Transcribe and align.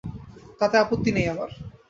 তাতে 0.61 0.75
আপত্তি 0.77 1.09
নেই 1.15 1.27
আমার। 1.33 1.49